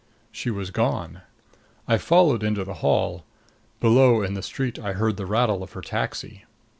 [0.31, 1.21] She was gone.
[1.87, 3.23] I followed into the hall.
[3.81, 6.45] Below, in the street, I heard the rattle of her taxi.